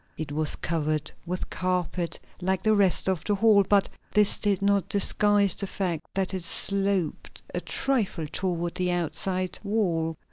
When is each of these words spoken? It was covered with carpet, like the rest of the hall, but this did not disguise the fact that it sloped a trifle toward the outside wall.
It 0.17 0.31
was 0.31 0.55
covered 0.55 1.11
with 1.27 1.51
carpet, 1.51 2.19
like 2.41 2.63
the 2.63 2.73
rest 2.73 3.07
of 3.07 3.23
the 3.23 3.35
hall, 3.35 3.61
but 3.69 3.87
this 4.15 4.35
did 4.37 4.63
not 4.63 4.89
disguise 4.89 5.53
the 5.53 5.67
fact 5.67 6.01
that 6.15 6.33
it 6.33 6.43
sloped 6.43 7.43
a 7.53 7.61
trifle 7.61 8.25
toward 8.25 8.73
the 8.73 8.89
outside 8.89 9.59
wall. 9.63 10.15